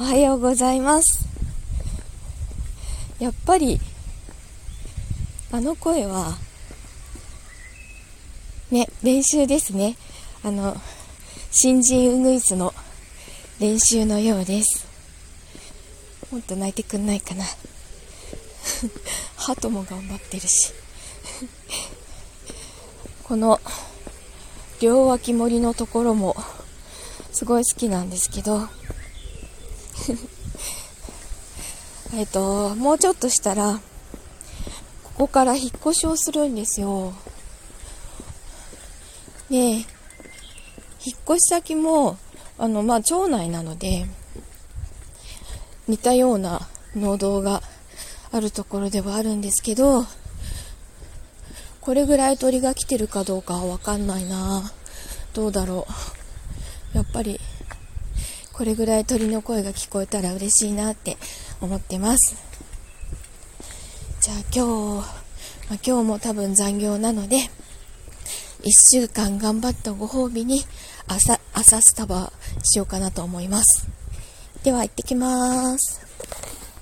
[0.00, 1.26] おはようございます。
[3.18, 3.80] やっぱり、
[5.50, 6.38] あの声は、
[8.70, 9.96] ね、練習ですね。
[10.44, 10.76] あの、
[11.50, 12.72] 新人ウグイスの
[13.58, 14.86] 練習のようです。
[16.30, 17.44] もっと泣いてくんないかな。
[19.36, 20.72] 鳩も頑張ってるし。
[23.24, 23.60] この、
[24.80, 26.36] 両脇森のところも、
[27.32, 28.68] すごい好きなんですけど、
[32.14, 33.80] えっと、もうちょっとしたら、
[35.04, 37.12] ここから引っ越しをするんですよ。
[39.50, 39.84] で、引っ
[41.24, 42.18] 越し先も、
[42.58, 44.06] あの、まあ、町内なので、
[45.86, 47.62] 似たような農道が
[48.30, 50.04] あるところではあるんですけど、
[51.80, 54.70] これぐらい鳥が来てるかどうかはわかんないな
[55.32, 55.86] どうだろ
[56.94, 56.96] う。
[56.96, 57.40] やっぱり、
[58.58, 61.16] これぐらい鳥の声が聞こえたら嬉しいなって
[61.60, 62.34] 思ってます。
[64.20, 65.06] じゃあ今日、
[65.70, 70.64] まあ、今日も多分残業なので、1週間頑張ったご褒美に
[71.06, 72.32] 朝、朝スタバ
[72.64, 73.86] しようかなと思います。
[74.64, 76.07] では行ってきます。